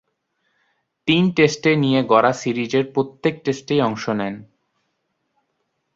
[1.07, 4.35] তিন টেস্টে নিয়ে গড়া সিরিজের প্রত্যেক টেস্টেই অংশ নেন।